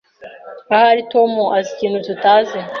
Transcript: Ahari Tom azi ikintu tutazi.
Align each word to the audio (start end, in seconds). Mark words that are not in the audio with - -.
Ahari 0.73 1.01
Tom 1.11 1.31
azi 1.57 1.69
ikintu 1.75 1.97
tutazi. 2.07 2.57